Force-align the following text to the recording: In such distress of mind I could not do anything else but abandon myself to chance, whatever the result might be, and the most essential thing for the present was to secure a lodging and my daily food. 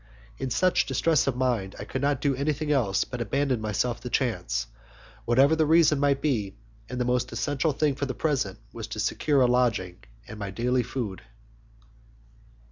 In 0.39 0.49
such 0.49 0.87
distress 0.87 1.27
of 1.27 1.35
mind 1.35 1.75
I 1.77 1.83
could 1.83 2.01
not 2.01 2.21
do 2.21 2.35
anything 2.35 2.71
else 2.71 3.03
but 3.03 3.21
abandon 3.21 3.61
myself 3.61 3.99
to 4.01 4.09
chance, 4.09 4.65
whatever 5.25 5.55
the 5.55 5.67
result 5.67 5.99
might 6.01 6.23
be, 6.23 6.55
and 6.89 6.99
the 6.99 7.05
most 7.05 7.31
essential 7.31 7.71
thing 7.71 7.93
for 7.93 8.07
the 8.07 8.15
present 8.15 8.57
was 8.73 8.87
to 8.87 8.99
secure 8.99 9.41
a 9.41 9.45
lodging 9.45 9.97
and 10.27 10.39
my 10.39 10.49
daily 10.49 10.81
food. 10.81 11.21